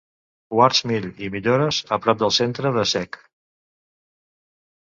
Wards 0.59 0.79
Mill 0.91 1.05
i 1.25 1.29
millores 1.35 1.83
a 1.97 2.01
prop 2.07 2.19
del 2.25 2.35
centre 2.39 2.73
de 2.81 2.87
Sec. 2.95 3.23